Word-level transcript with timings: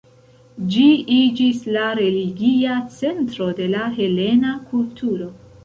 Ĝi 0.75 0.85
iĝis 1.15 1.59
la 1.75 1.83
religia 2.01 2.79
centro 2.97 3.53
de 3.63 3.71
la 3.77 3.85
helena 4.01 4.59
kulturo. 4.75 5.33